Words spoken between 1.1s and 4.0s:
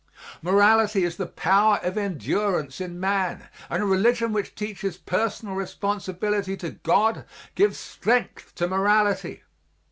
the power of endurance in man; and a